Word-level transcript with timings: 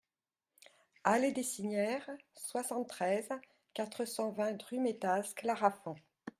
Allée 1.03 1.31
des 1.31 1.43
Signères, 1.43 2.09
soixante-treize, 2.33 3.29
quatre 3.75 4.05
cent 4.05 4.31
vingt 4.31 4.53
Drumettaz-Clarafond 4.53 5.93